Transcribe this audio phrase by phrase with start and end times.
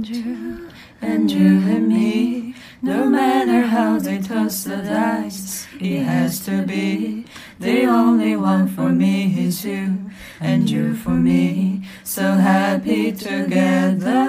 [0.00, 2.54] and you, and me.
[2.82, 7.26] No matter how they toss the dice, it has to be.
[7.58, 10.10] The only one for me is you,
[10.40, 11.82] and you for me.
[12.04, 14.28] So happy together.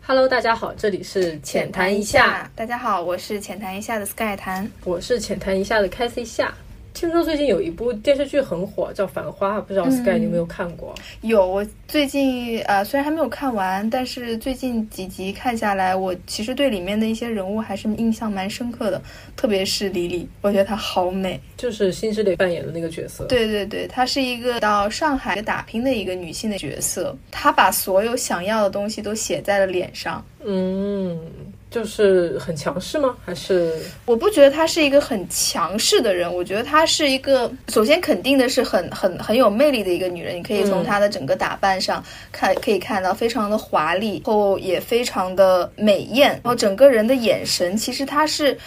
[0.00, 4.68] Hello，大家好，这里是浅谈一下，，大家好，我是浅谈一下的 Sky 谈。
[4.84, 6.52] 我是浅谈一下的 Cathy 夏。
[7.00, 10.94] 听说最近有一部电视剧很火，叫《繁花》，不知道 Sky 你有没有看过？
[11.22, 19.00] 有，我最近呃虽然还没有看完，但是最近几集看下来，我其实对里面的一些人物还是印象蛮深刻的，
[19.34, 21.40] 特别是李李，我觉得她好美。
[21.56, 30.22] 就是辛芷蕾扮演的那个角色。，对对对，她是一个到上海打拼的一个女性的角色，她把所有想要的东西都写在了脸上。
[30.44, 31.18] 嗯，
[31.70, 33.16] 就是很强势吗？
[33.24, 33.74] 还是
[34.04, 40.36] 我不觉得她是一个很强势的人，我觉得她是一个，首先肯定的是很很很有魅力的一个女人。
[40.36, 48.58] 你可以从嗯她的整个打扮上看，可以看到非常的华丽，然后也非常的美艳，然后整个人的眼神，其实她是。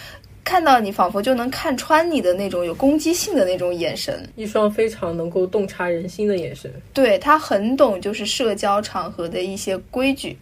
[0.46, 6.70] 看到你，仿佛就能看穿你的那种有攻击性的那种眼神，一双非常能够洞察人心的眼神？
[6.92, 10.36] 对她很懂，就是社交场合的一些规矩，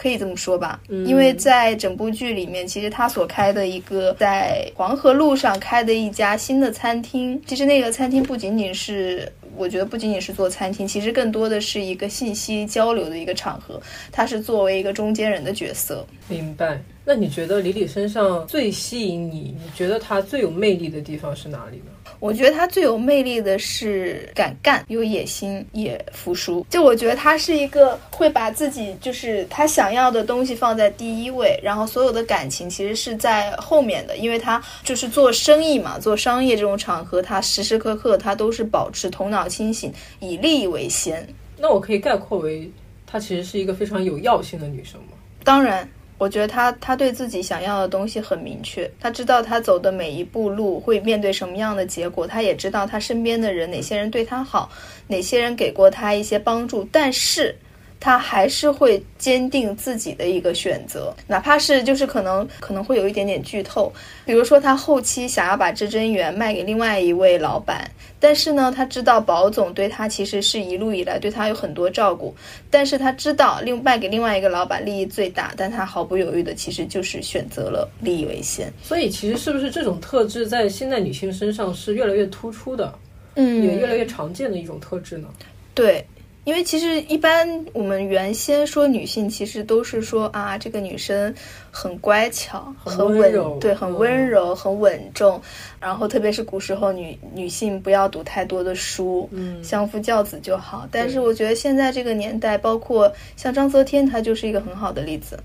[0.00, 0.80] 可以这么说吧。
[0.88, 9.30] 嗯因为在整部剧里面，其实他所开的一个在黄河路上开的一家新的餐厅，其实那个餐厅不仅仅是。
[9.56, 13.78] 我觉得不仅仅是做餐厅，其实更多的是一个信息交流的一个场合。
[14.10, 16.06] 他是作为一个中间人的角色。
[16.28, 16.80] 明白。
[17.04, 21.90] 那你觉得李李身上最吸引你，你觉得他最有魅力的地方是哪里呢？
[22.20, 26.64] 我觉得他最有魅力的是敢干、有野心、也服输。
[26.68, 41.26] 就我觉得他是一个会把自己就是他想要的东西放在第一位，然后所有的感情其实是在后面的，因为他就是做生意嘛，做商业这种场合，他时时刻刻他都是保持头脑清醒，以利益为先。
[41.56, 42.70] 那我可以概括为，
[43.06, 45.12] 她其实是一个非常有药性的女生吗？
[45.42, 45.88] 当然，
[46.20, 54.70] 我觉得他他对自己想要的东西很明确，他知道他走的每一步路会面对什么样的结果，他也知道他身边的人哪些人对他好，
[55.06, 57.56] 哪些人给过他一些帮助，但是。
[58.00, 63.92] 他还是会坚定自己的一个选择，哪怕是就是可能可能会有一点点剧透，
[64.24, 72.34] 比如说他后期想要把至臻园卖给另外一位老板，但是呢，他知道保总对他其实是一路以来对他有很多照顾，
[72.70, 78.72] 但是他知道另卖给另外一个老板利益最大，但他毫不犹豫的其实就是选择了利益为先。
[78.82, 82.94] 所以其实是不是这种特质在现代女性身上是越来越突出的，
[83.34, 85.28] 嗯也越来越常见的一种特质呢？
[85.74, 86.04] 对，
[86.44, 91.34] 因为其实一般我们原先说女性，其实都是说啊，这个女生
[91.70, 95.40] 很乖巧，很很稳温柔，对，很嗯温柔，很稳重。
[95.78, 100.88] 然后特别是古时候女女性不要读太多的书，嗯相夫教子就好。
[100.90, 105.38] 但是我觉得现在这个年代，包括像章泽天，她就是一个很好的例子。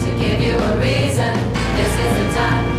[0.00, 1.34] to give you a reason.
[1.76, 2.78] This is the time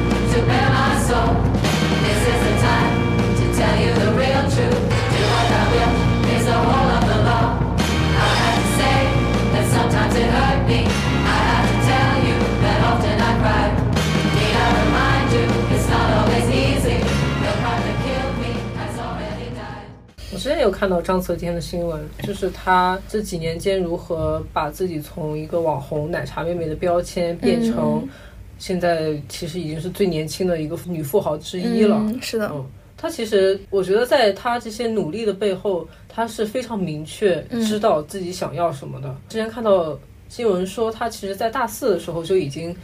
[20.31, 28.07] 我之前有看到章泽天的新闻，就是他这几年间如何把自己从一个网红奶茶妹妹的标签变成
[28.59, 31.97] 现在其实已经是最年轻的一个女富豪之一了。
[31.97, 32.63] 嗯，是的，嗯，
[32.95, 39.15] 她其实我觉得在她这些努力的背后，她是非常明确知道自己想要什么的。
[39.29, 39.97] 之前看到
[40.27, 42.75] 新闻说，她其实在大四的时候就已经。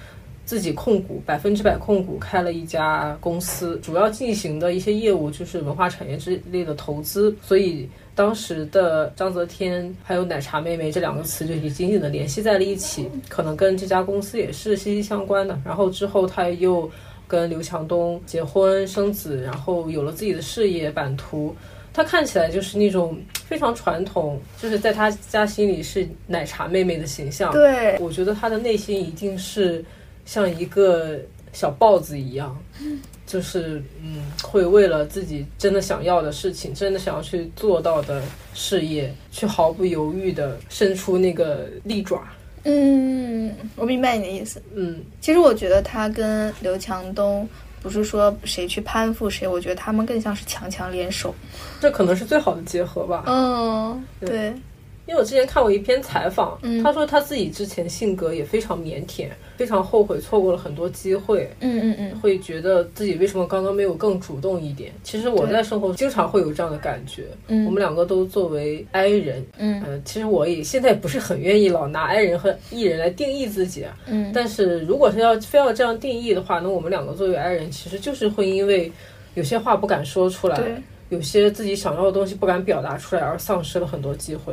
[0.46, 15.60] 自己控股百分之百控股开了一家公司，主要进行的一些业务就是文化产业之类的投资，所以当时的章泽天还有奶茶妹妹这两个词就已经紧紧的联系在了一起，可能跟这家公司也是息息相关的。
[15.66, 16.90] 然后之后他又
[17.28, 21.56] 跟刘强东结婚生子，然后有了自己的事业版图。
[21.92, 27.54] 他看起来就是那种非常传统，就是在他家心里是奶茶妹妹的形象。
[27.54, 29.84] 对，我觉得他的内心一定是
[30.26, 31.18] 像一个
[31.54, 32.58] 小豹子一样，
[33.26, 38.22] 就是嗯，会为了自己真的想要的事情，真的想要去做到的
[38.54, 42.22] 事业，去毫不犹豫的伸出那个利爪。
[42.64, 44.62] 嗯，我明白你的意思。
[44.74, 47.48] 嗯，其实我觉得他跟刘强东
[47.80, 51.34] 不是说谁去攀附谁，我觉得他们更像是强强联手。
[51.80, 53.24] 这可能是最好的结合吧。
[53.28, 54.54] 嗯，对对，
[55.08, 64.92] 因为我之前看过一篇采访，嗯他说他自己之前性格也非常腼腆，非常后悔错过了很多机会，嗯嗯嗯，会觉得自己为什么刚刚没有更主动一点。
[65.04, 67.26] 其实我在生活经常会有这样的感觉。
[67.48, 73.96] 嗯我们两个都作为 I 人，嗯呃，其实我也现在不是很愿意老拿 I 人和 E 人来定义自己啊。
[74.08, 78.92] 嗯但是如果是要非要这样定义的话，那我们两个作为 I 人，其实就是会因为
[79.36, 80.60] 有些话不敢说出来，
[81.10, 84.52] 有些自己想要的东西不敢表达出来，而丧失了很多机会。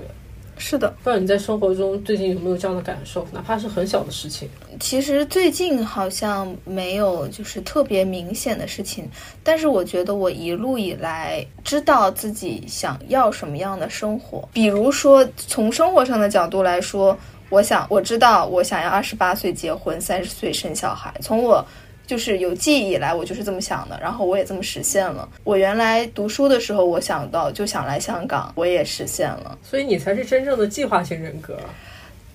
[0.62, 0.88] 是的。
[1.02, 3.26] 不知道你在生活中最近有没有这样的感受？
[3.32, 4.48] 哪怕是很小的事情。
[4.78, 9.10] 其实最近好像没有就是特别明显的事情，
[9.42, 14.48] 但是我觉得我一路以来知道自己想要什么样的生活。
[14.52, 17.18] 比如说从生活上的角度来说，
[17.50, 21.12] 我想我知道我想要二十八岁结婚，三十岁生小孩。
[21.20, 21.64] 从我
[22.12, 25.26] 就是有记忆以来，我就是这么想的，然后我也这么实现了。
[25.44, 29.56] 我原来读书的时候，我想到就想来香港，我也实现了。
[29.62, 31.56] 所以你才是真正的计划型人格。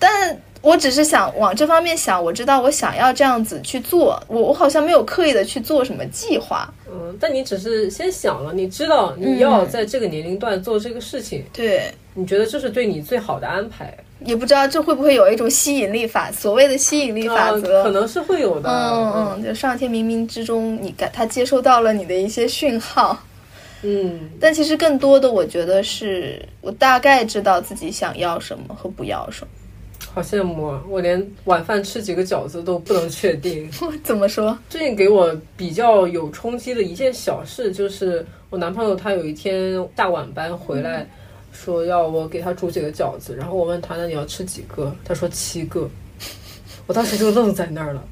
[0.00, 6.68] 但我只是想往这方面想，我知道我想要这样子去做，我我好像没有刻意的去做什么计划。
[6.90, 11.84] 嗯，但你只是先想了，你知道你要在这个年龄段做这个事情，对，
[12.14, 13.96] 你觉得这是对你最好的安排。
[14.24, 17.84] 也不知道这会不会有一种吸引力法，所谓的吸引力法啊则。
[17.84, 18.68] 可能是会有的。
[18.68, 23.16] 嗯嗯，就上天冥冥之中，你感他接收到了你的一些讯号，
[23.82, 29.48] 嗯，但其实更多的，我觉得是我大概知道自己想要什么和不要什么。
[30.14, 30.82] 好羡慕啊！
[30.88, 33.70] 我连晚饭吃几个饺子都不能确定。
[34.02, 34.58] 怎么说？
[34.68, 41.06] 最近给我比较有冲击的一件小事，就是我男朋友他有一天下晚班回来，
[41.58, 44.94] 说要我给他煮几个饺子，然后我问他那你要吃几个？
[45.04, 45.90] 他说七个，
[46.86, 48.04] 我当时就愣在那儿了。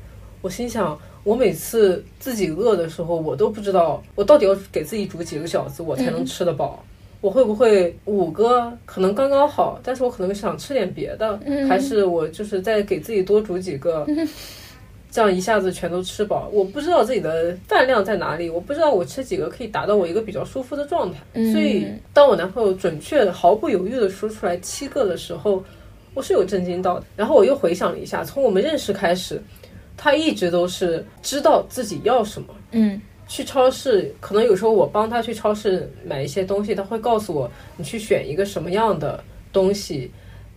[0.42, 6.84] 我心想，我每次自己饿的时候，我都不知道我到底要给自己煮几个饺子，我才能吃得饱。
[7.20, 14.06] 我会不会五个可能刚刚好，但是我可能想吃点别的，还是我就是再给自己多煮几个，
[15.16, 16.50] 这样一下子全都吃饱。
[16.52, 21.20] 我不知道自己的饭量在哪里，我不知道我吃几个可以达到我一个比较舒服的状态。
[21.50, 25.64] 所以当我男朋友准确的毫不犹豫的说出来七个的时候，
[26.12, 27.06] 我是有震惊到的。
[27.16, 29.40] 然后我又回想了一下，从我们认识开始，
[29.96, 32.48] 他一直都是知道自己要什么。
[32.72, 40.10] 嗯去超市，可能有时候我帮他去超市买一些东西，他会告诉我你去选一个什么样的东西，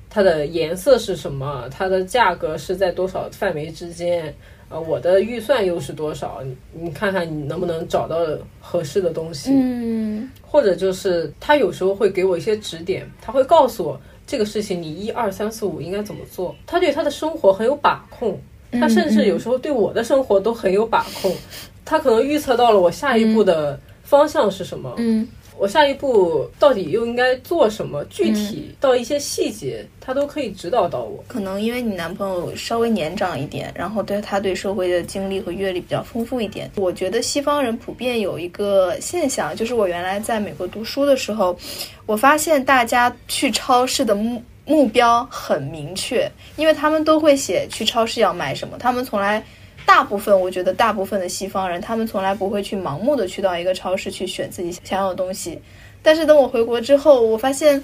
[0.09, 4.33] 它的颜色是什么，它的价格是在多少范围之间，
[4.69, 8.17] 呃，我的预算又是多少，你你看看你能不能找到
[8.59, 10.29] 合适的东西，嗯。
[10.41, 18.39] 或者就是他有时候会给我一些指点，他会告诉我这个事情你一二三四五应该怎么做，他对他的生活很有把控。
[18.71, 21.35] 他甚至有时候对我的生活都很有把控，
[21.83, 25.27] 他可能预测到了我下一步的方向是什么，嗯
[25.59, 31.21] 我下一步到底又应该做什么，具体到一些细节，他都可以指导到我。
[31.27, 36.71] 可能因为你男朋友稍微年长一点，然后对他对社会的经历和阅历比较丰富一点。
[36.77, 41.57] 我觉得西方人普遍有一个现象，就是我原来在美国读书的时候，
[42.05, 49.44] 我发现大家去超市的目目标很明确，因为他们都会写去超市要买什么，他们从来。
[49.89, 55.59] 大部分，我觉得大部分的西方人，他们从来不会去盲目的去到一个超市去选自己想要的东西。
[56.03, 57.83] 但是等我回国之后，我发现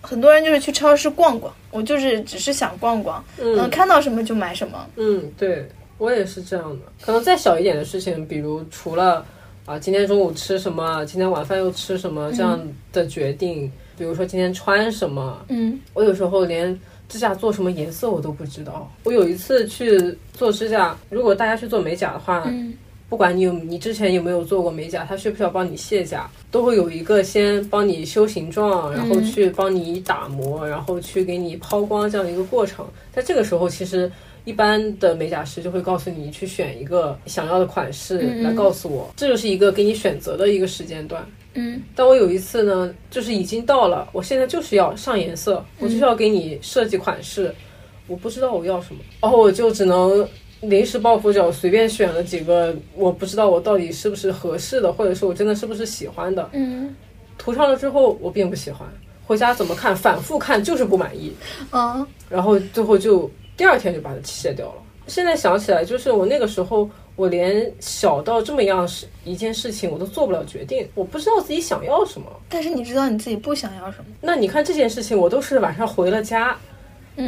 [0.00, 4.86] 很多人就是去超市逛逛，我就是只是想逛逛，嗯，看到什么就买什么。
[4.94, 6.86] 嗯，对我也是这样的。
[7.00, 9.26] 可能再小一点的事情，比如除了
[9.66, 12.56] 啊今天中午吃什么，今天晚饭又吃什么这样
[12.92, 16.78] 的决定，比如说今天穿什么，嗯我有时候连
[17.14, 18.90] 指甲做什么颜色我都不知道。
[19.04, 22.74] 我有一次去做指甲，如果大家去做美甲的话，嗯
[23.08, 32.84] 不管你有你之前有没有做过美甲，他需不需要帮你卸甲，都会有一个先帮你修形状，然后去帮你打磨，然后去给你抛光这样一个过程。
[33.12, 34.10] 在这个时候，其实
[34.44, 41.24] 一般的美甲师就会告诉你去选一个想要的款式来告诉我，这就是一个给你选择的一个时间段。
[41.54, 47.54] 嗯但我有一次呢，就是已经到了，我现在就是要上颜色，我就是要给你设计款式，
[48.06, 50.28] 我不知道我要什么，然后我就只能
[50.60, 56.48] 临时抱佛脚，随便选了几个，我不知道我到底是不是合适的，或者是我真的是不是喜欢的。
[56.52, 56.94] 嗯
[57.36, 58.88] 涂上了之后，我并不喜欢，
[59.26, 61.32] 回家怎么看，反复看就是不满意，
[61.70, 64.74] 啊然后最后就第二天就把它卸掉了。
[65.06, 72.26] 现在想起来，就是我那个时候，我连小到这么样事一件事情我都做不了决定，我不知道自己想要什么。
[72.48, 76.56] 但是你知道你自己不想要什么，那你看这件事情，我都是晚上回了家，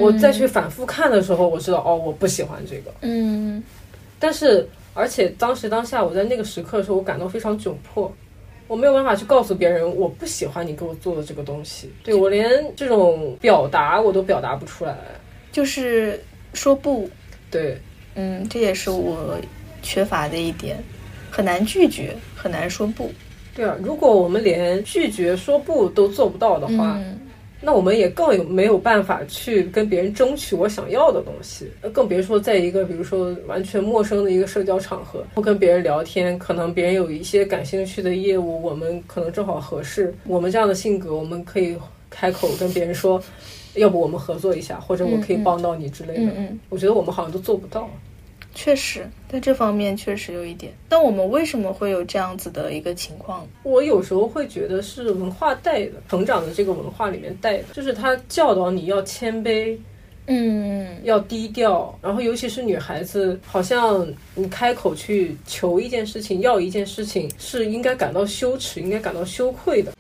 [0.01, 2.93] 我再去反复看的时候，我知道哦，我不喜欢这个。
[3.03, 3.63] 嗯
[4.19, 8.13] 但是，而且当时当下，我在那个时刻的时候，我感到非常窘迫。
[8.69, 14.97] 我没有办法去告诉别人我不喜欢你给我做的这个东西，对我连这种表达我都表达不出来。
[15.53, 16.21] 就是
[16.53, 17.09] 说不，
[17.49, 17.79] 对，
[18.17, 19.39] 嗯，这也是我
[19.87, 20.77] 缺乏的一点，
[21.31, 23.09] 很难拒绝，很难说不。
[23.55, 27.21] 对啊，如果我们连拒绝说不都做不到的话，嗯
[27.59, 40.15] 那我们也更有没有办法去跟别人争取我想要的东西，呃更别说在一个比如说完全陌生的一个社交场合，不跟别人聊天，可能别人有一些感兴趣的业务，我们可能正好合适。
[40.27, 41.75] 我们这样的性格，我们可以
[42.11, 43.21] 开口跟别人说，
[43.75, 46.25] 要不我们合作一下，或者我可以帮到你之类的。
[46.25, 47.89] 嗯嗯，我觉得我们好像都做不到。
[48.57, 50.73] 确实，在这方面确实有一点。
[50.89, 53.47] 但我们为什么会有这样子的一个情况？
[53.63, 59.77] 我有时候会觉得是文化带的，成长的这个文化里面带的，就是他教导你要谦卑，
[60.27, 69.93] 嗯，要低调，然后尤其是女孩子，好像你开口去求一件事情、要一件事情，是应该感到羞耻、应该感到羞愧的。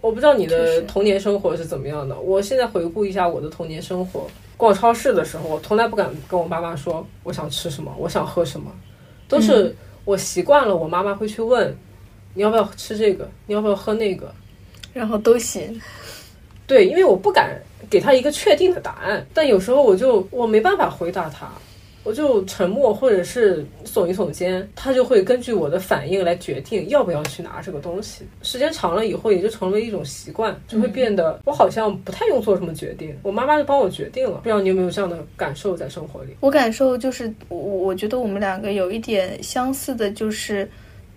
[0.00, 4.26] 我不知道你的童年生活是怎么样的我现在回顾一下我的童年生活
[4.56, 8.72] 逛超市的时候我从来不敢跟我妈妈说我想吃什么我想喝什么
[9.28, 11.76] 都是我习惯了我妈妈会去问
[12.34, 14.34] 你要不要吃这个你要不要喝那个。
[14.98, 15.80] 然后都行。
[16.68, 17.58] 对，因为我不敢
[17.90, 21.50] 给他一个确定的答案，但有时候我就我没办法回答他，
[22.04, 28.24] 我就沉默或者是耸一耸肩，他就会根据我的反应来决定要不要去拿这个东西。
[28.42, 34.38] 时间长了以后，也就成为一种习惯，就会变得我好像不太用做什么决定，我妈妈就帮我决定了。
[34.38, 36.36] 不知道你有没有这样的感受在生活里？
[36.40, 40.70] 我感受就是，我我觉得我们两个有一点相似的，就是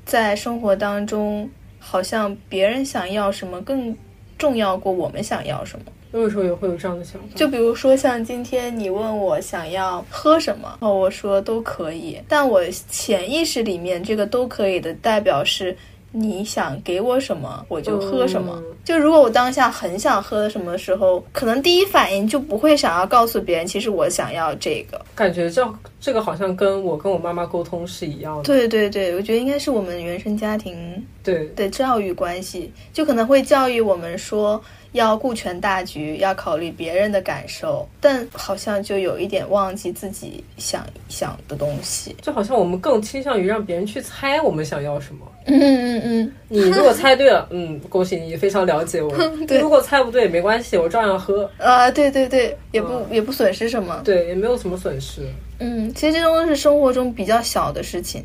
[0.05, 3.93] 在生活当中，好像别人想要什么更
[4.41, 5.86] 重要过我们想要什么。
[6.10, 15.77] 我有时候也会有这样的想法，就比如说像今天你问我想要喝什么，然后我说都可以，但我潜意识里面这个都可以的代表是
[16.12, 18.53] 你想给我什么我就喝什么。
[18.58, 25.00] 嗯就如果我当下很想喝什么的时候，可能第一反应就不会想要告诉别人，其实我想要这个。
[25.13, 28.44] 感觉这这个好像跟我跟我妈妈沟通是一样的。
[28.44, 30.75] 对对对，我觉得应该是我们原生家庭
[31.24, 34.60] 对的教育关系，就可能会教育我们说
[34.93, 42.15] 要顾全大局，要考虑别人的感受，但好像就有一点忘记自己想想的东西。
[42.21, 45.25] 就好像我们更倾向于让别人去猜我们想要什么。
[45.45, 49.12] 嗯嗯嗯，你如果猜对了， 嗯，恭喜你，非常了解我。
[49.48, 51.50] 对如果猜不对，没关系，我照样喝。
[51.57, 54.01] 啊，对对对，也不、嗯也不损失什么。
[54.03, 55.21] 对，也没有什么损失。
[55.60, 58.24] 嗯，其实这都是生活中比较小的事情。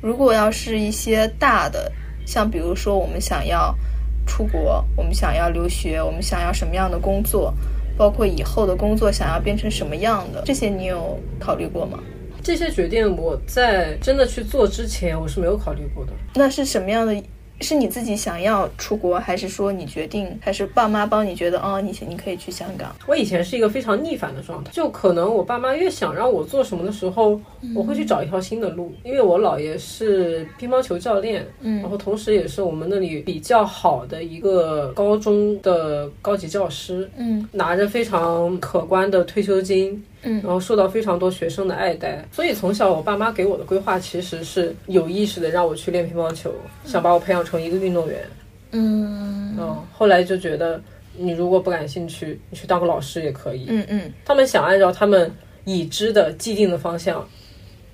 [0.00, 1.90] 如果要是一些大的，
[2.26, 3.74] 像比如说我们想要
[4.28, 7.52] 出国，我们想要留学，我们想要什么样的工作，
[7.96, 11.98] 包括以后的工作想要变成什么样的，这些你有考虑过吗？
[12.40, 16.12] 这些决定我在真的去做之前，我是没有考虑过的。
[16.34, 17.20] 那是什么样的？
[17.60, 22.94] 是你自己想要出国，还是说你决定，还是爸妈帮你觉得哦，你你可以去香港？
[23.06, 27.40] 我以前是一个非常逆反的状态，就可能我爸妈越想让我做什么的时候，
[27.74, 28.92] 我会去找一条新的路。
[29.02, 46.52] 因为我姥爷是乒乓球教练，嗯然后同时也是我们那里比较好的一个高中的高级教师，嗯拿着非常可观的退休金，嗯然后受到非常多学生的爱戴，所以从小我爸妈给我的规划其实是有意识的让我去练乒乓球，
[46.84, 48.24] 想把我培养成一个运动员。
[48.72, 50.80] 嗯嗯，后来就觉得
[51.16, 53.66] 你如果不感兴趣，你去当个老师也可以。
[53.68, 55.30] 嗯嗯他们想按照他们
[55.64, 57.26] 已知的既定的方向，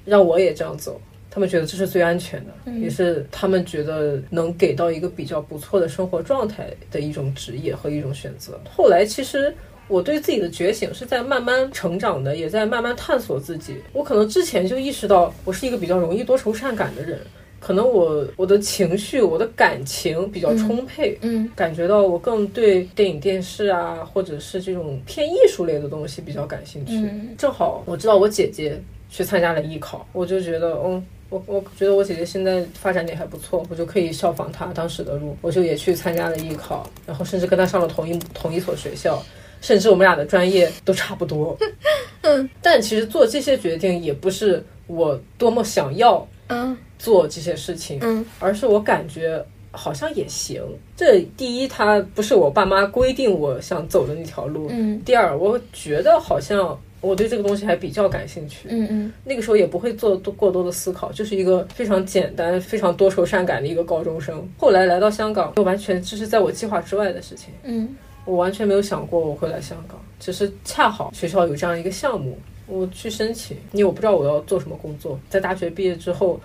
[0.04, 1.00] 让我也这样走。
[1.30, 8.60] 他们觉得这是最安全的，也是他们觉得能给到一个比较不错的生活状态的一种职业和一种选择。
[8.70, 9.52] 后来其实
[9.88, 13.76] 我对自己的觉醒是在慢慢成长的，也在慢慢探索自己。
[13.92, 17.20] 我可能之前就意识到我是一个比较容易多愁善感的人，
[17.60, 26.94] 可能我我的情绪、我的感情比较充沛，嗯感觉到我更对电影、电视啊，或者是这种偏艺术类的东西比较感兴趣。
[26.96, 39.22] 嗯正好我知道我姐姐去参加了艺考，我就觉得，嗯，我我觉得我姐姐现在发展也还不错，我就可以效仿她当时的路，我就也去参加了艺考，然后甚至跟她上了同一同一所学校。
[39.64, 41.56] 甚至我们俩的专业都差不多，
[42.20, 46.76] 嗯，但其实做这些决定也不是我多么想要嗯。
[46.98, 48.24] 做这些事情，嗯。
[48.38, 49.42] 而是我感觉
[49.72, 50.62] 好像也行。
[50.94, 55.00] 这第一，它不是我爸妈规定我想走的那条路；嗯。
[55.02, 58.68] 第二，我觉得好像我对这个东西还比较感兴趣。
[58.68, 59.12] 嗯嗯。
[59.24, 64.46] 那个时候也不会做多过多的思考，就是一个非常简单、非常多愁善感的一个高中生。
[64.58, 67.88] 后来来到香港，就完全就是在我计划之外的事情，嗯
[68.24, 75.18] 我完全没有想过我会来香港，只是恰好学校有这样一个项目，我去申请，因为我不知道我要做什么工作。
[75.28, 76.40] 在大学毕业之后，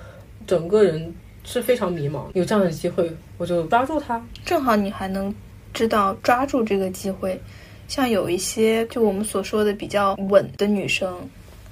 [0.46, 4.22] 整个人是非常迷茫，有这样的机会，我就抓住它。
[4.44, 5.34] 正好你还能
[5.74, 7.40] 知道抓住这个机会。
[7.88, 11.18] 像有一些就我们所说的比较稳的女生，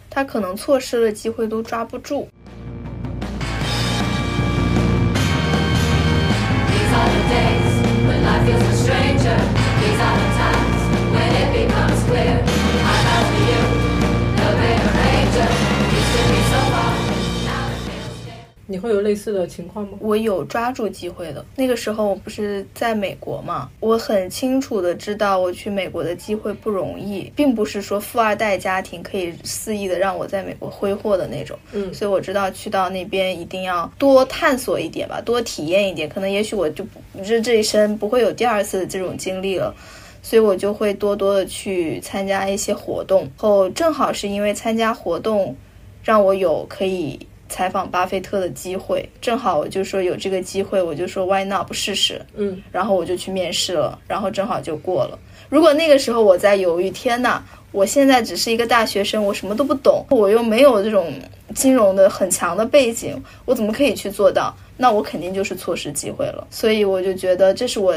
[0.09, 2.27] 她可能错失了机会都抓不住。
[18.67, 19.97] 你会有类似的情况吗？
[19.99, 21.43] 我有抓住机会的。
[21.55, 31.57] 那个时候我不是在美国嘛，我很清楚的知道我去美国的机会不容易，并不是说富二代家庭可以肆意的让我在美国挥霍的那种。
[31.71, 39.73] 嗯所以我知道去到那边一定要多探索一点吧，多体验一点，可能也许我就不这这一生不会有第二次的这种经历了。
[40.23, 45.55] 所以我就会多多的去参加一些活动，后正好是因为参加活动，
[46.03, 47.17] 让我有可以
[47.49, 55.17] 采访巴菲特的机会，正好我就说有这个机会，我就说 why not 不试试，嗯，然后我就去面试了，然后正好就过了。
[55.49, 61.13] 如果那个时候我在犹豫，天呐，我现在只是一个大学生，我什么都不懂，我又没有这种
[61.55, 64.53] 金融的很强的背景，我怎么可以去做到？
[64.75, 66.45] 那我肯定就是错失机会了。
[66.51, 67.95] 所以我就觉得这是我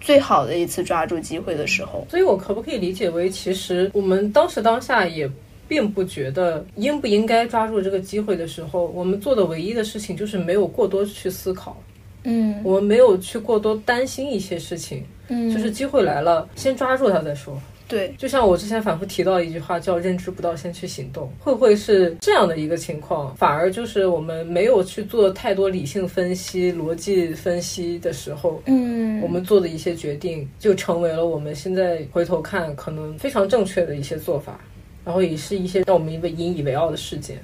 [0.00, 2.06] 最好的一次抓住机会的时候。
[2.10, 5.30] 所以我可不可以理解为，其实我们当时当下也
[5.70, 11.80] 并不觉得应不应该抓住这个机会的时候，我们做的唯一的事情就是没有过多去思考，
[12.24, 12.60] 嗯。
[12.64, 17.56] 我们没有去过多担心一些事情，嗯，就是机会来了，先抓住它再说。
[17.86, 23.34] 对，就像我之前反复提到的一句话，叫“认知不到，先去行动”，会不会是这样的一个情况？
[23.34, 34.60] 反而就是我们没有去做太多理性分析、逻辑分析的时候，嗯，我们做的一些决定，就成为了我们现在回头看可能非常正确的一些做法，
[35.04, 37.38] 然后也是一些让我们引以为傲的事件。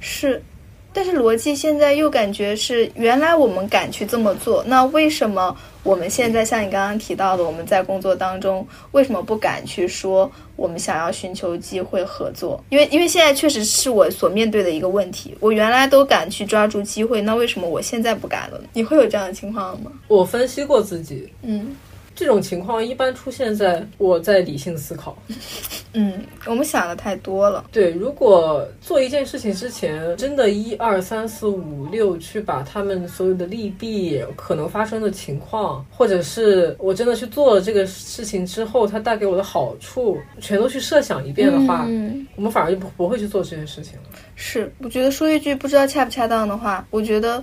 [0.00, 0.42] 是，
[0.92, 12.62] 但是逻辑现在又感觉是原来我们敢去这么做，那为什么我们现在像你刚刚提到的，我们在工作当中为什么不敢去说我们想要寻求机会合作？
[12.70, 18.64] 因为因为现在确实是我所面对的一个问题，我原来都敢去抓住机会，那为什么我现在不敢了呢？
[18.72, 19.92] 你会有这样的情况吗？
[20.08, 21.76] 我分析过自己，嗯
[22.20, 25.16] 这种情况一般出现在我在理性思考。
[25.94, 27.64] 嗯，我们想的太多了。
[27.72, 44.02] 对，如果做一件事情之前，真的一二三四五六去把他们所有的利弊、可能发生的情况，或者是我真的去做了这个事情之后，它带给我的好处，全都去设想一遍的话，嗯，我们反而就不不会去做这件事情了。
[44.36, 47.42] 是，我觉得说一句不知道恰不恰当的话，我觉得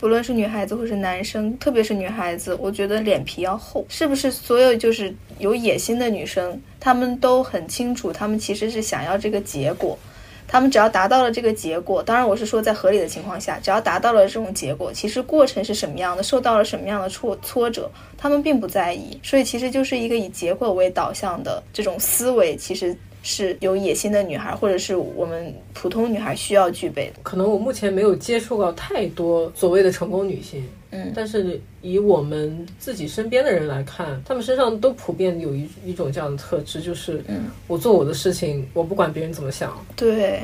[0.00, 3.84] 不论是女孩子或是男生，特别是女孩子，我觉得脸皮要厚。
[3.88, 9.98] 是不是所有就是有野心的女生，她们都很清楚，她们其实是想要这个结果。
[10.46, 19.20] 她们只要达到了这个结果，当然我是说在合理的情况下，只要达到了这种结果，其实过程是什么样的，受到了什么样的挫挫折，她们并不在意。
[19.22, 27.20] 所以其实就是一个以结果为导向的这种思维，其实是有野心的女孩，或者是我们普通女孩需要具备的。
[27.22, 31.12] 可能我目前没有接触到太多所谓的成功女性，嗯。
[31.14, 37.46] 但是以我们自己身边的人来看，他们身上都普遍有一一种这样的特质，就是嗯。
[37.66, 40.42] 我做我的事情，我不管别人怎么想，对，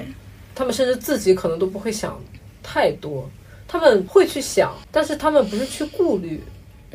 [0.54, 2.20] 他们甚至自己可能都不会想
[2.62, 3.28] 太多，
[3.66, 6.40] 他们会去想，但是他们不是去顾虑，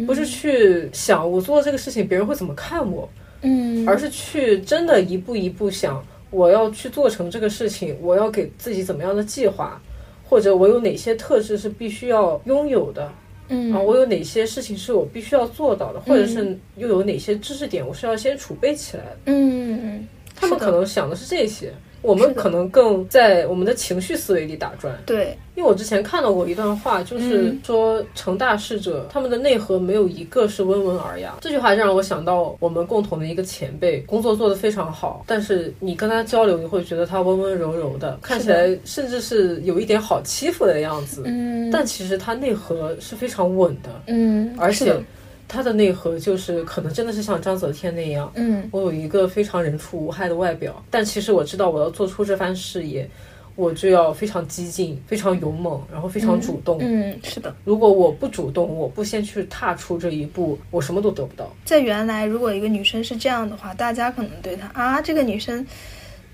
[0.05, 3.09] 不是去想我做这个事情别人会怎么看我，
[3.41, 9.81] 嗯，而是去真的一步一步想，我要去做成这个事情，我要给自己怎么样的计划，
[10.27, 13.11] 或者我有哪些特质是必须要拥有的，
[13.47, 13.73] 嗯。
[13.73, 19.17] 啊，我有哪些事情是我必须要做到的，或者是又有哪些知识点我是要先储备起来的。
[19.25, 24.97] 嗯，他们可能想的是这些，我们可能更在我们的情绪思维里打转。
[25.05, 31.35] 对，因为我之前看到过一段话，就是嗯说成大事者他们的内核没有一个是温文尔雅。
[31.41, 41.23] 这句话让我想到我们共同的一个前辈，工作做得非常好，但是你跟他交流，你会觉得他温温柔柔的，看起来甚至是有一点好欺负的样子。
[41.25, 44.95] 嗯，但其实他内核是非常稳的，嗯，而且
[45.49, 53.09] 他的内核就是可能真的是像章泽天那样，嗯我有一个非常人畜无害的外表，但其实我知道我要做出这番事业，
[53.55, 56.77] 我就要非常激进、非常勇猛，然后非常主动。
[56.79, 61.51] 嗯，是的，如果我不主动，我不先去踏出这一步，我什么都得不到。
[61.65, 65.65] 在原来，如果一个女生是这样的话，大家可能对她啊，这个女生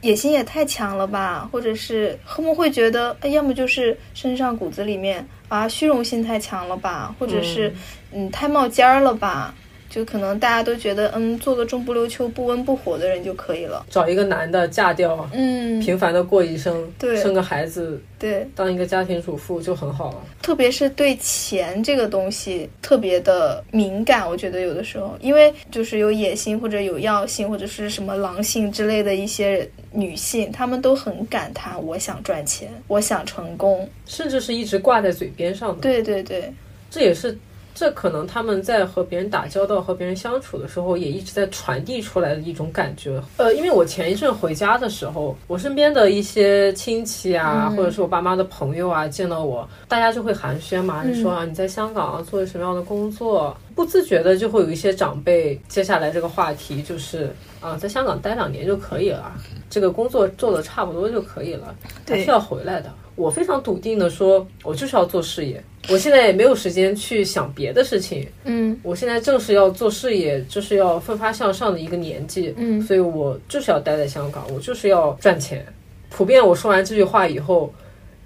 [0.01, 7.73] 野心也太强了吧，或者是他们会觉得，哎，要么就是身上骨子里面啊虚荣心太强了吧，或者是
[8.15, 9.53] 嗯太冒尖儿了吧。
[9.87, 13.85] 就可能大家都觉得，嗯，做个中不溜秋、不温不火的人就可以了。
[13.89, 20.17] 找一个男的嫁掉，嗯，平凡的过一生，对生个孩子，对，当一个家庭主妇就很好了。
[20.41, 33.87] 特别是对钱这个东西特别的敏感，我觉得有的时候，因为就是有野心或者有药性或者是什么狼性之类的一些女性，她们都很感叹：我想赚钱，我想成功。
[34.05, 35.81] 甚至是一直挂在嘴边上的。
[35.81, 36.53] 对对对，
[36.91, 37.37] 这也是
[37.75, 43.21] 这可能他们在和别人打交道、和别人相处的时候，也一直在传递出来的一种感觉。
[43.35, 59.33] 呃，因为我前一阵回家的时候，我身边的一些亲戚啊，或者是我爸妈的朋友啊，见到我，大家就会寒暄嘛，就说啊你在香港做什么样的工作，不自觉的就会有一些长辈接下来这个话题就是啊，在香港待两年就可以了，
[59.69, 61.75] 这个工作做的差不多就可以了，
[62.07, 62.89] 还是要回来的。
[63.17, 65.61] 我非常笃定的说，我就是要做事业。
[65.89, 68.77] 我现在也没有时间去想别的事情，嗯。
[68.83, 72.81] 我现在正是要做事业，就是要奋发向上的一个年纪，嗯。
[72.81, 75.65] 所以我就是要待在香港，我就是要赚钱。
[76.09, 77.73] 普遍我说完这句话以后，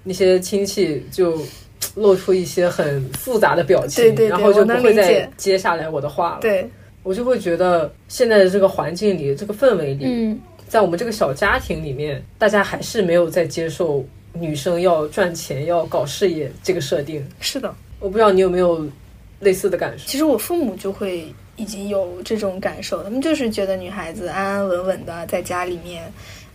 [0.02, 1.38] 那些亲戚就
[1.94, 6.38] 露出一些很复杂的表情，对对对然后就不会再接下来我的话了。
[6.40, 6.68] 对，
[7.02, 10.40] 我就会觉得现在的这个环境里，这个氛围里，嗯。
[10.68, 17.26] 在我们这个小家庭里面，大家还是没有在接受女生要赚钱、要搞事业这个设定。
[17.40, 17.74] 是的。
[17.98, 18.88] 我不知道你有没有
[19.40, 20.06] 类似的感受？
[20.06, 26.10] 其实我父母就会已经有这种感受，他们就是觉得女孩子安安稳稳的在家里面，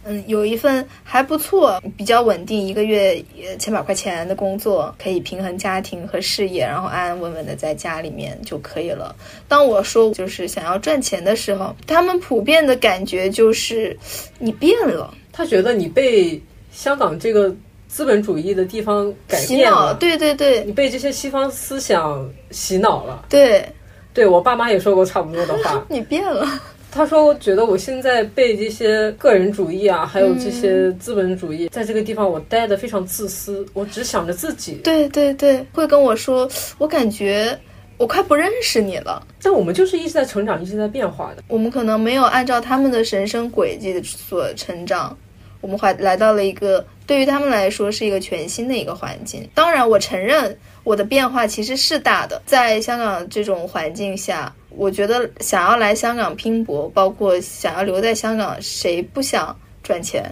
[0.05, 9.15] 嗯，有一份还不错、比较稳定，一个月呃千把块钱的工作，可以平衡家庭和事业，然后安安稳稳的在家里面就可以了。
[9.47, 13.95] 当我说就是想要赚钱的时候，他们普遍的感觉就是
[14.39, 17.55] 你变了，他觉得你被香港这个
[17.95, 23.23] 资本主义的地方改洗脑，变了，对对对你被这些西方思想洗脑了。
[23.29, 23.65] 对，
[24.13, 26.45] 对我爸妈也说过差不多的话， 你变了，
[26.91, 34.73] 他说我觉得我现在被这些个人主义啊，还有这些资本主义，在这个地方我待的非常自私，我只想着自己。
[34.83, 37.57] 对对对，会跟我说，我感觉
[37.95, 39.25] 我快不认识你了。
[39.41, 41.43] 但我们就是一直在成长，一直在变化的。
[41.47, 45.17] 我们可能没有按照他们的人生轨迹所成长，
[45.65, 49.49] 我们还来到了一个对于他们来说是一个全新的一个环境。
[49.55, 60.23] 当然，我承认我的变化其实是大的，在香港这种环境下，我觉得想要来香港拼搏，包括想要留在香港，谁不想赚钱？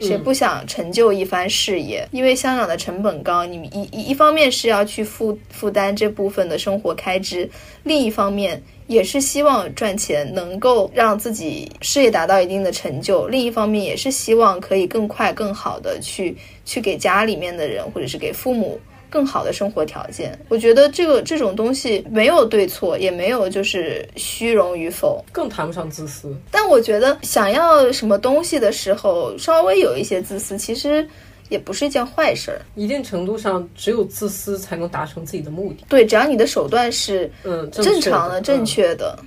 [0.00, 2.08] 谁不想成就一番事业？
[2.10, 7.48] 因为香港的成本高，你一一一方面是要去负负担这部分的生活开支，
[7.84, 18.78] 另一方面也是希望赚钱能够让自己事业达到一定的成就，另一方面也是希望可以更快、更好的去去给家里面的人或者是给父母。
[19.12, 26.32] 更好的生活条件，我觉得这个这种东西没有对错，也没有就是虚荣与否，更谈不上自私。
[26.48, 31.04] 但我觉得想要什么东西的时候，稍微有一些自私，其实
[31.50, 32.62] 也不是一件坏事儿。
[32.74, 35.84] 一定程度上，只有自私才能达成自己的目的。
[35.88, 39.18] 对，只要你的手段是嗯，正常的、正嗯确的。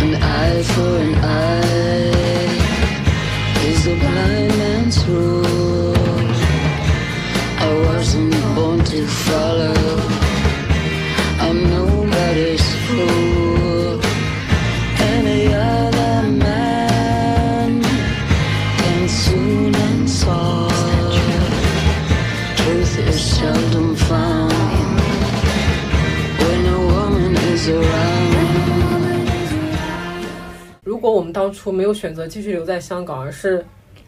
[0.00, 2.48] An eye for an eye
[3.62, 5.94] is a blind man's rule.
[7.58, 9.74] I wasn't born to follow.
[11.38, 13.31] I'm nobody's fool.
[31.02, 33.62] 果我们当初没有选择继续留在香港，而是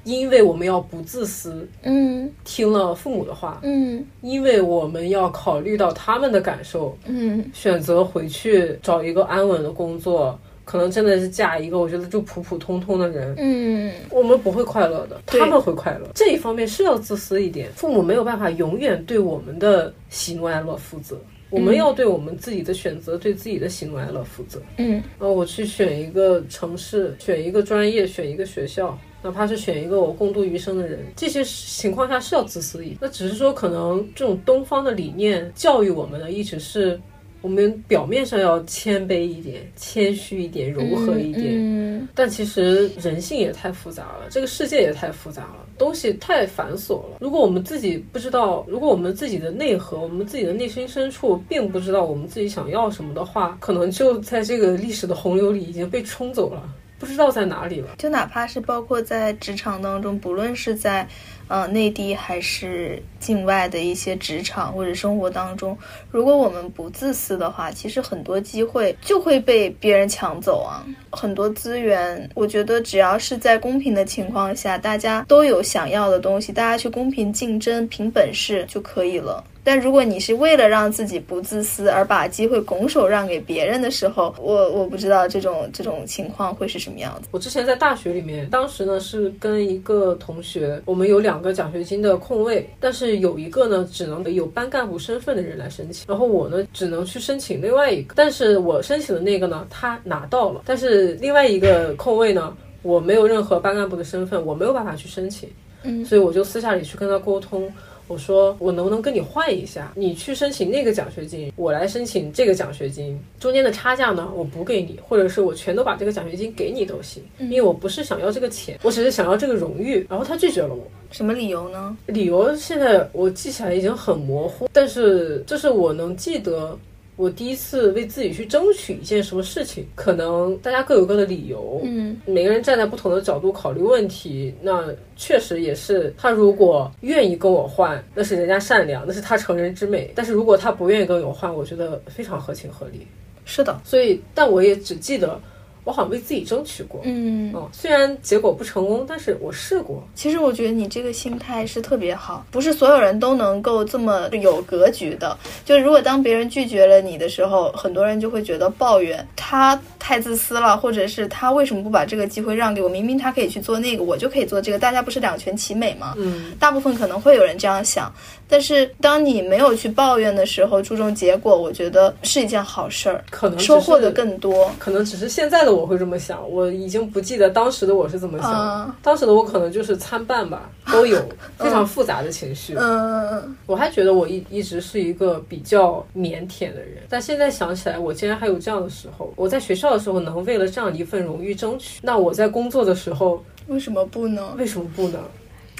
[0.04, 2.30] 因为我们要不自私，嗯。
[2.44, 4.02] 听了父母的话，嗯。
[4.22, 16.08] 因为我们要考虑到他们的感受，嗯，选择回去找一个安稳的工作，可能真的是嫁一个我觉得就普普通通的人，嗯，我们不会快乐的，他们会快乐。
[16.14, 21.18] 这一方面是要自私一点，父母没有办法永远对我们的喜怒哀乐负责。
[21.50, 24.60] 我们要对我们自己的选择、对自己的喜怒哀乐负责。
[24.78, 32.98] 嗯，呃，我去选一个城市，选一个专业，选一个学校，哪怕是选一个我共度余生的人，这些情况下是要自私一点。
[33.00, 37.00] 那只是说，可能这种东方的理念教育我们的，一直是
[37.40, 41.52] 我们表面上要谦卑一点、谦虚一点、柔和一点。
[41.52, 47.18] 嗯，但其实人性也太复杂了，这个世界也太复杂了，东西太繁琐了。
[47.20, 56.62] 如果我们自己不知道，如果我们自己的内核，我们自己的内心深处并不知道我们自己想要什么的话，可能就在这个历史的洪流里已经被冲走了。
[56.96, 57.96] 不知道在哪里了。
[57.98, 61.06] 就哪怕是包括在职场当中，不论是在
[61.48, 65.76] 呃内地还是境外的一些职场或者生活当中，
[66.10, 70.84] 如果我们不自私的话，其实很多机会就会被别人抢走啊。
[71.10, 79.42] 很多资源，我觉得只要是在公平的情况下，大家都有想要的东西，大家去公平竞争，凭本事就可以了。
[79.66, 87.28] 但如果你是为了让自己不自私而把机会拱手让给别人的时候，我我不知道这种这种情况会是什么样子。
[87.30, 105.48] 我之前在大学里面，当时呢是跟一个同学，我们有两个奖学金的空位，但是有一个呢只能给有班干部身份的人来申请，然后我呢只能去申请另外一个，但是我申请的那个呢他拿到了，但是另外一个空位呢我没有任何班干部的身份，我没有办法去申请，
[105.82, 107.70] 嗯所以我就私下里去跟他沟通。
[108.06, 109.92] 我说我能不能跟你换一下？
[109.94, 120.06] 你去申请那个奖学金，我来申请这个奖学金，中间的差价呢，我补给你，或者是我全都把这个奖学金给你都行，因为我不是想要这个钱，我只是想要这个荣誉。
[120.08, 121.96] 然后他拒绝了我，什么理由呢？
[122.06, 126.78] 理由现在我记起来已经很模糊，但是这是我能记得
[127.16, 140.12] 我第一次为自己去争取一件什么事情，可能大家各有各的理由，嗯，每个人站在不同的角度考虑问题，那确实也是他如果愿意跟我换，那是人家善良，那是他成人之美。
[140.14, 143.06] 但是如果他不愿意跟我换，我觉得非常合情合理。
[143.44, 145.38] 是的，所以，但我也只记得
[145.84, 147.00] 我好像为自己争取过。
[147.04, 150.02] 嗯，哦，虽然结果不成功，但是我试过。
[150.14, 155.36] 其实我觉得你这个心态是特别好，不是所有人都能够这么有格局的。
[155.64, 162.88] 就如果当别人拒绝了你的时候，很多人就会觉得抱怨他太自私了，或者是他为什么不把这个机会让给我？
[162.88, 166.14] 明明他可以去做那个，我就可以做这个，大家不是两全其美吗？
[166.16, 168.12] 嗯，大部分可能会有人这样想，
[168.48, 174.70] 但是当你没有去抱怨的时候，注重结果，我觉得是一件好事儿，可能收获的更多。
[174.78, 178.50] 可能只是现在的我会这么想，我已经不记得当时的我是怎么想。
[178.50, 181.20] 啊当时的我可能就是参半吧， 都有
[181.58, 182.74] 非常复杂的情绪。
[182.78, 189.32] 嗯，我还觉得我一一直是一个比较腼腆的人，但现在想起来，我竟然还有这样的时候。
[189.36, 194.54] 我在学校的时候能为了这样一份荣誉争取，那我在工作的时候为什么不呢？
[194.56, 195.18] 为什么不呢？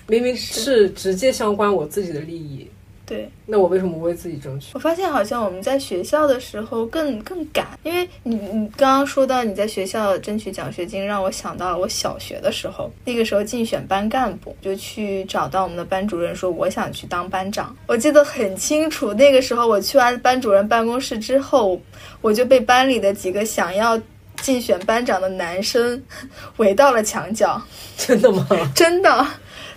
[0.07, 2.69] 明明是直接相关我自己的利益，
[3.07, 3.31] 对。
[3.47, 4.71] 那我为什么不为自己争取？
[4.75, 17.77] 我发现好像我们在学校的时候更更赶，因为你你刚刚说到你在学校争取奖学金，让我想到了我小学的时候，那个时候竞选班干部，就去找到我们的班主任说我想去当班长。
[17.87, 21.81] 我记得很清楚，那个时候我去完班主任办公室之后，
[22.21, 24.01] 我就被班里的几个想要
[24.40, 26.03] 竞选班长的男生
[26.57, 27.61] 围到了墙角，
[27.99, 28.47] 真的吗？
[28.75, 29.27] 真的。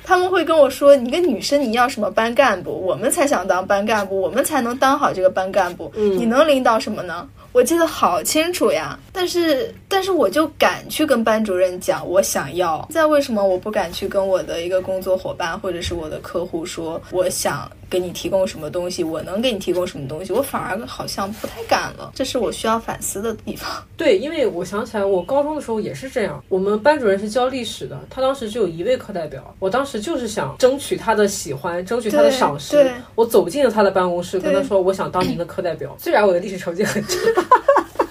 [0.08, 2.72] 他们会跟我说：“你个女生，你要什么班干部？
[2.72, 5.91] 我们才想当班干部，我们才能当好这个班干部。
[5.98, 12.86] 嗯你能领导什么呢？”我记得好清楚呀，但是但是我就敢去跟班主任讲我想要。
[12.91, 20.32] 现在为什么我不敢去跟我的一个工作伙伴或者是我的客户说我想给你提供什么东西，我能给你提供什么东西？
[20.32, 23.84] 我反而好像不太敢了，这是我需要反思的地方。
[23.96, 26.43] 对，因为我想起来，我高中的时候也是这样。
[26.50, 32.91] 我们班主任是教历史的，他当时只有一位课代表，我当时就是想争取他的喜欢，争取他的赏识对。
[33.15, 35.96] 我走进了他的办公室，跟他说我想当您的课代表。
[35.98, 37.17] 虽然我的历史成绩很差，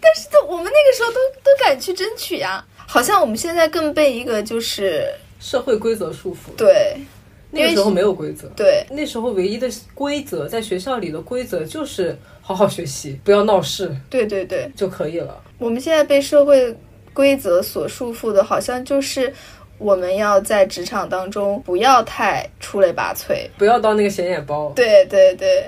[0.00, 5.08] 但是都我们那个时候都都敢去争取呀，好像我们现在更被一个就是
[5.40, 6.54] 社会规则束缚。
[6.56, 6.96] 对
[7.50, 8.48] 那个时候没有规则。
[8.56, 15.40] 对那时候唯一的规则，在学校里的规则就是好好学习，不要闹事对对对，就可以了。
[15.58, 16.76] 我们现在被社会
[17.12, 19.32] 规则所束缚的，好像就是
[19.78, 23.48] 我们要在职场当中不要太出类拔萃。
[23.56, 25.64] 不要当那个显眼包，对对对，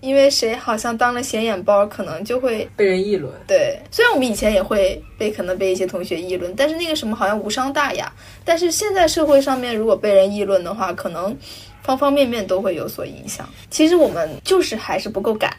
[0.00, 3.32] 因为谁好像当了显眼包，可能就会被人议论。
[3.46, 3.78] 对。
[3.90, 8.12] 虽然我们以前也会被可能被一些同学议论，但是那个什么好像无伤大雅。
[8.44, 11.36] 但是现在社会上面如果被人议论的话，可能
[11.82, 13.48] 方方面面都会有所影响。
[13.70, 15.52] 其实我们就是还是不够敢。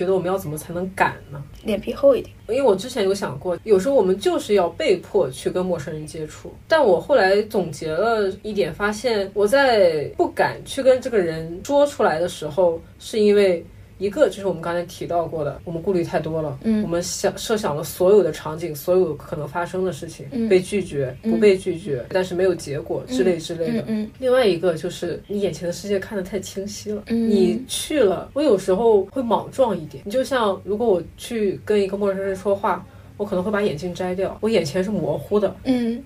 [0.00, 1.44] 觉得我们要怎么才能敢呢？
[1.62, 6.50] 脸皮厚一点，因为我之前有想过，有时候我们就是要被迫去跟陌生人接触。
[6.66, 13.62] 但我后来总结了一点，发现我在不敢去跟这个人说出来的时候，是因为
[14.00, 16.82] 一个就是我们刚才提到过的，我们顾虑太多了，嗯。
[16.82, 20.48] 我们想设想了所有的场景，所有可能发生的事情，嗯。
[20.48, 23.84] 被拒绝、不被拒绝，但是没有结果之类之类的。
[24.18, 27.28] 另外一个就是你眼前的世界看得太清晰了，嗯。
[27.28, 30.02] 你去了，我有时候会莽撞一点。
[30.06, 32.82] 你就像如果我去跟一个陌生人说话，
[33.18, 36.02] 我可能会把眼镜摘掉，我眼前是模糊的，嗯。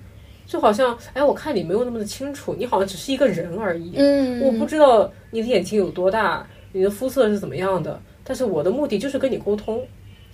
[0.47, 3.93] 就好像哎，我看你没有那么的清楚，你好像只是一个人而已。
[3.97, 9.81] 嗯，我不知道你的眼睛有多大，你的肤色是怎么样的，但是我的目的就是跟你沟通。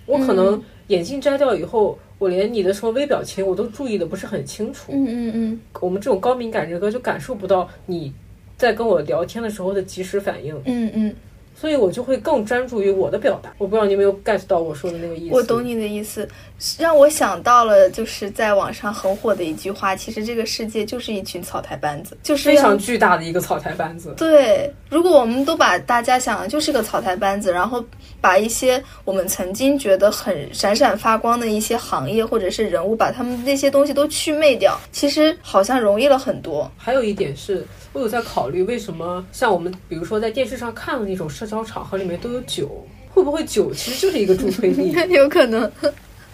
[0.07, 4.91] 我可能眼镜摘掉以后，我连你的什么微表情我都注意的不是很清楚。
[4.91, 8.11] 嗯嗯嗯，我们这种高敏感人格就感受不到你
[8.57, 11.15] 在跟我聊天的时候的及时反应，嗯嗯，
[11.55, 13.53] 所以我就会更专注于我的表达。
[13.59, 15.35] 我不知道你有没有 get 到我说的那个意思？
[15.35, 16.27] 我懂你的意思，
[16.77, 24.13] 让我想到了就是在网上很火的一句话，其实这个世界就是一群草台班子，就是非常巨大的一个草台班子。
[24.15, 27.83] 对，如果我们都把大家想的就是个草台班子，然后
[28.19, 36.71] 把一些我们曾经觉得很闪闪发光的一些行业或者是人物，把他们那些东西都祛魅掉，其实好像容易了很多。
[36.77, 44.93] 还有一点是，我有在考虑，为什么像我们比如说在电视上看的那种社交场合里面都有酒，会不会酒其实就是一个助推力？
[45.09, 45.69] 有可能，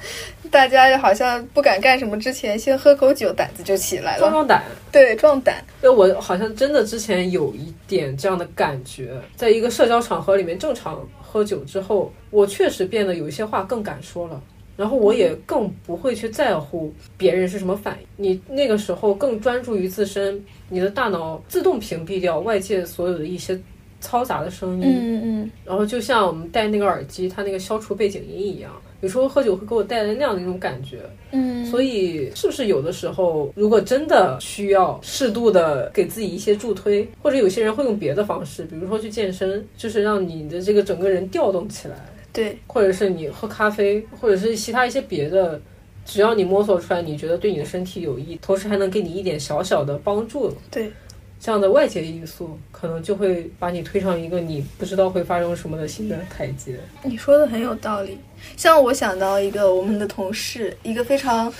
[0.51, 4.19] 大家好像不敢干什么之前，先喝口酒，胆子就起来了。
[4.19, 4.63] 壮壮胆。
[4.91, 5.63] 对，壮胆。
[5.83, 14.41] 因为我好像真的之前有一点这样的感觉，在一个社交场合里面正常喝酒之后，我确实变得有一些话更敢说了。
[14.77, 23.59] 然后我也更不会去在乎别人是什么反应，你那个时候更专注于自身，你的大脑自动屏蔽掉外界所有的一些
[24.03, 30.99] 嘈杂的声音，嗯嗯然后就像我们戴那个耳机，它那个消除背景音一样，有时候喝酒会给我带来那样的一种感觉。
[31.31, 41.95] 嗯，所以，是不是有的时候，如果真的需要适度的给自己一些助推，或者有些人会用别的方式，比如说去健身，就是让你的这个整个人调动起来，
[42.31, 45.59] 对，或者是你喝咖啡，或者是其他一些别的，
[46.05, 50.89] 只要你摸索出来，你觉得对你的身体有益，同时还能给你一点小小的帮助，对，
[51.39, 56.79] 这样的外界因素，可能就会把你推上一个你不知道会发生什么的新的台阶。
[57.03, 58.17] 你说的很有道理。
[58.55, 61.51] 像我想到一个我们的同事，一个非常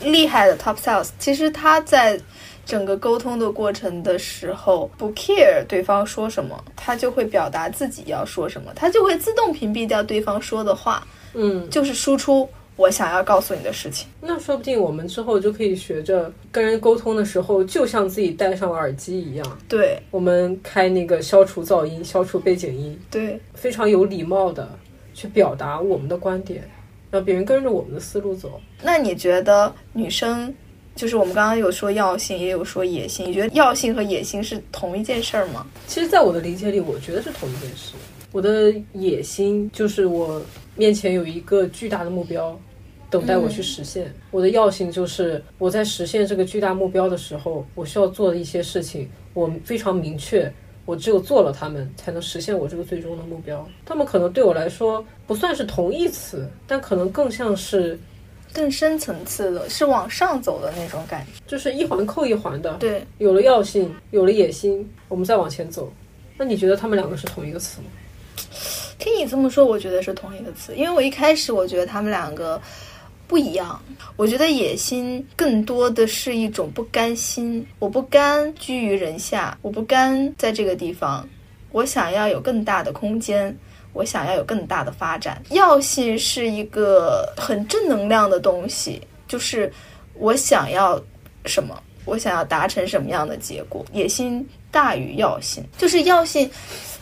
[0.00, 2.18] 厉害的 top sales，其实他在
[2.64, 14.06] 整个沟通的过程的时候，不 care 对方说什么，他就会表达自己要说什么，他就会自动屏蔽掉对方说的话，嗯，就是输出我想要告诉你的事情。
[14.20, 24.78] 那说不定我们之后就可以学着跟人沟通的时候，就像自己戴上了耳机一样，对我们开那个消除噪音、消除背景音，对，非常有礼貌的
[25.14, 26.62] 去表达我们的观点，
[27.10, 28.60] 让别人跟着我们的思路走。
[28.82, 30.54] 那你觉得女生？
[30.94, 33.28] 就是我们刚刚有说药性，也有说野性。
[33.28, 35.66] 你觉得药性和野性是同一件事儿吗？
[35.86, 37.92] 其实，在我的理解里，我觉得是同一件事。
[38.32, 40.40] 我的野心就是我
[40.74, 42.58] 面前有一个巨大的目标，
[43.10, 44.14] 等待我去实现。
[44.30, 50.52] 我的药性就是我在实现这个巨大目标的时候，我需要做的一些事情，我非常明确。
[50.84, 53.68] 我只有做了它们，才能实现我这个最终的目标。
[53.84, 57.98] 他们可能对我来说不算是同义词，但可能更像是
[58.52, 61.32] 更深层次的，是往上走的那种感觉。
[61.44, 62.72] 就是一环扣一环的。
[62.74, 65.92] 对，有了药性，有了野心，我们再往前走。
[66.38, 67.86] 那你觉得他们两个是同一个词吗？
[68.96, 72.62] 听你这么说，我觉得是同一个词，因为我一开始我觉得他们两个
[73.26, 73.80] 不一样。
[74.16, 81.28] 我觉得野心更多的是一种不甘心，我不甘居于人下，我不甘在这个地方，
[81.72, 83.54] 我想要有更大的空间，
[83.92, 85.42] 我想要有更大的发展。
[85.50, 89.72] 药性是一个很正能量的东西，就是
[90.14, 91.00] 我想要
[91.44, 93.84] 什么，我想要达成什么样的结果。
[93.92, 96.50] 野心大于药性，就是药性。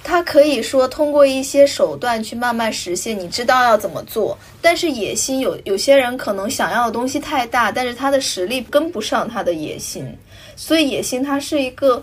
[0.04, 4.36] 他可以说通过一些手段去慢慢实现，你知道要怎么做。
[4.60, 10.06] 但是野心有有些人可能想要的东西太大，但是他的实力跟不上他的野心，
[10.54, 12.02] 所以野心它是一个，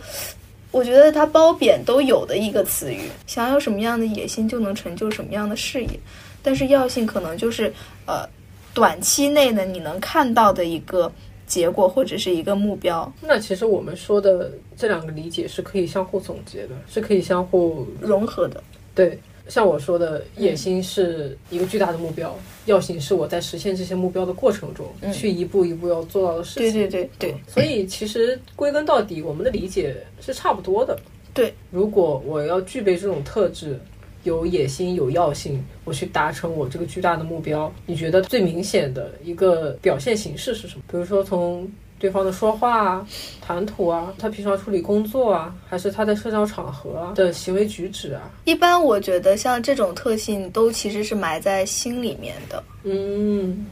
[0.71, 3.09] 我觉得它褒贬都有的一个词语。
[3.27, 5.99] 想要什么样的野心，就能成就什么样的事业。
[6.41, 7.71] 但是药性可能就是
[8.07, 8.27] 呃，
[8.73, 11.11] 短期内呢你能看到的一个
[11.51, 18.63] 结果或者是一个目标那其实我们说的这两个理解是可以相互总结的，是可以相互融合的。
[18.95, 19.19] 对。
[19.47, 22.33] 像我说的，野心是一个巨大的目标，
[22.67, 26.71] 药性是我在实现这些目标的过程中、去一步一步要做到的事情。
[26.71, 30.97] 对对对对，所以其实归根到底，我们的理解是差不多的。
[31.33, 33.77] 对，如果我要具备这种特质，
[34.23, 40.83] 有野心、有药性，我去达成我这个巨大的目标，你觉得最明显的一个表现形式是什么？
[40.89, 43.07] 比如说从对方的说话啊、
[43.39, 48.31] 谈吐啊，他平常处理工作啊，还是他在社交场合啊的行为举止啊？
[48.45, 52.63] 一般我觉得像这种特性都其实是埋在心里面的。
[52.83, 53.65] 嗯，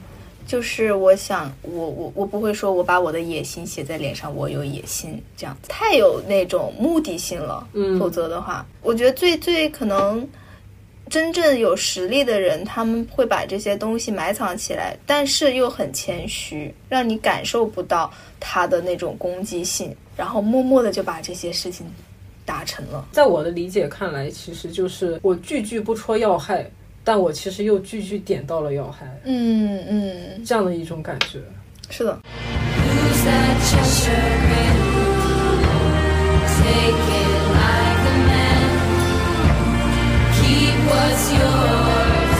[0.49, 7.67] 就是我想，我我我不会说我把我的野心写在脸上，我有野心这样子，太有那种目的性了。
[7.73, 10.27] 嗯否则的话，我觉得最最可能
[11.07, 21.85] 真正有实力的人，他们会把这些东西埋藏起来，但是又很谦虚，让你感受不到他的那种攻击性，然后默默的就把这些事情
[22.43, 23.07] 达成了。
[23.11, 26.67] 在我的理解看来，其实就是我句句不戳要害，
[27.03, 31.39] 但我其实又句句点到了要害，嗯嗯，这样的一种感觉。
[31.89, 34.77] 是的，Who's that Cheshire grin?
[36.59, 38.69] Take it like a man.
[40.35, 42.39] Keep what's yours.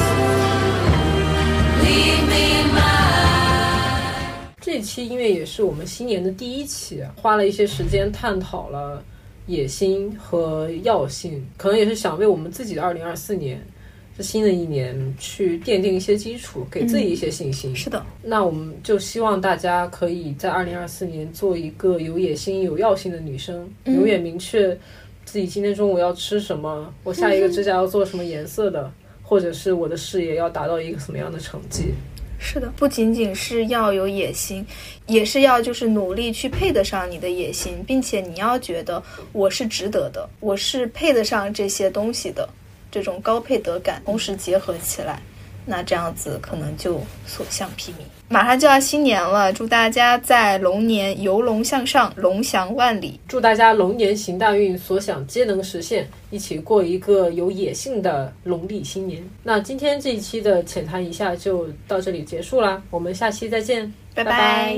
[1.82, 4.54] Leave me mine.
[4.62, 9.04] 这期音乐也是我们新年的第一期，花了一些时间探讨了
[9.48, 13.79] 野心和药性，可能也是想为我们自己的二零二四年，这
[14.24, 17.76] 新的一年去奠定一些基础，给自己一些信心。
[17.76, 24.78] 是的，那我们就希望大家可以在二零二四年做一个有野心、有药性的女生，永远明确
[25.26, 28.92] 自己今天中午要吃什么，我下一个指甲要做什么颜色的，
[29.22, 31.94] 或者是我的事业要达到一个什么样的成绩。
[32.42, 34.66] 是的，不仅仅是要有野心，
[35.08, 39.04] 也是要就是努力去配得上你的野心，并且你要觉得
[39.34, 42.48] 我是值得的，我是配得上这些东西的，
[42.92, 45.22] 这种高配得感同时结合起来，
[45.66, 47.96] 那这样子可能就所向披靡。
[48.32, 53.20] 马上就要新年了，祝大家在龙年游龙向上，龙翔万里。
[53.28, 59.24] 祝大家龙年行大运，所想皆能实现，一起过一个有野性的龙历新年。
[59.42, 64.78] 那今天这一期的浅谈一下就到这里结束啦，我们下期再见，拜拜拜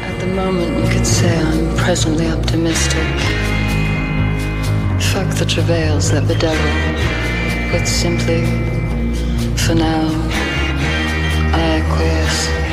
[0.00, 3.37] At the moment, you could say I'm presently optimistic.
[5.12, 7.72] Fuck the travails that bedevil.
[7.72, 8.44] But simply,
[9.56, 10.08] for now,
[11.54, 12.67] I acquiesce.